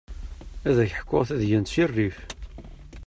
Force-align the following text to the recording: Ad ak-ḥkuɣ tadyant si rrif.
Ad 0.69 0.77
ak-ḥkuɣ 0.83 1.23
tadyant 1.27 1.71
si 1.73 1.83
rrif. 1.87 2.17